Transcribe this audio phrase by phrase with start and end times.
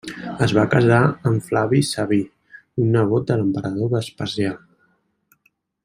[0.45, 1.01] Es va casar
[1.31, 2.19] amb Flavi Sabí
[2.85, 4.57] un nebot de l'emperador Vespasià.